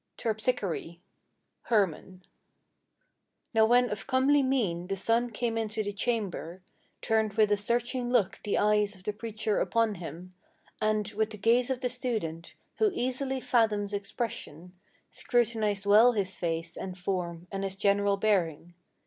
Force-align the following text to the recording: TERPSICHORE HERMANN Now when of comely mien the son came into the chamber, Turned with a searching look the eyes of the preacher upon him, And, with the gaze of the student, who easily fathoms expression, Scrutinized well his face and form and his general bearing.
TERPSICHORE 0.17 0.97
HERMANN 1.69 2.23
Now 3.53 3.65
when 3.67 3.91
of 3.91 4.07
comely 4.07 4.41
mien 4.41 4.87
the 4.87 4.97
son 4.97 5.29
came 5.29 5.59
into 5.59 5.83
the 5.83 5.93
chamber, 5.93 6.63
Turned 7.03 7.33
with 7.33 7.51
a 7.51 7.55
searching 7.57 8.09
look 8.09 8.39
the 8.43 8.57
eyes 8.57 8.95
of 8.95 9.03
the 9.03 9.13
preacher 9.13 9.59
upon 9.59 9.93
him, 10.01 10.31
And, 10.81 11.07
with 11.09 11.29
the 11.29 11.37
gaze 11.37 11.69
of 11.69 11.81
the 11.81 11.89
student, 11.89 12.55
who 12.77 12.89
easily 12.95 13.39
fathoms 13.39 13.93
expression, 13.93 14.73
Scrutinized 15.11 15.85
well 15.85 16.13
his 16.13 16.35
face 16.35 16.75
and 16.75 16.97
form 16.97 17.45
and 17.51 17.63
his 17.63 17.75
general 17.75 18.17
bearing. 18.17 18.73